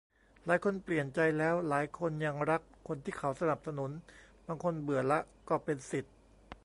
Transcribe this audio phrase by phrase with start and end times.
[0.45, 3.91] หลายคนเปลี่ยนใจแล้ว หลายคนยังรักคนที่เขาสนับสนุน
[4.45, 6.15] บางคนเบื่อละ ก็เป็นสิทธิ์